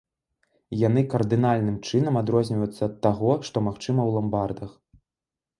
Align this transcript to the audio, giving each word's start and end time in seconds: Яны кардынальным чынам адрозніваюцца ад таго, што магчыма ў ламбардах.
Яны 0.87 1.01
кардынальным 1.13 1.75
чынам 1.91 2.17
адрозніваюцца 2.23 2.81
ад 2.89 2.97
таго, 3.07 3.31
што 3.51 3.57
магчыма 3.69 4.01
ў 4.11 4.21
ламбардах. 4.21 4.71